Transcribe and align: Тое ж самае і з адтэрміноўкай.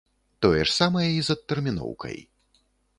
Тое 0.45 0.61
ж 0.61 0.73
самае 0.79 1.05
і 1.17 1.21
з 1.29 1.37
адтэрміноўкай. 1.37 2.17